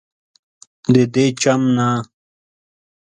ددې 0.93 1.25
چم 1.41 1.61
نه 1.77 1.87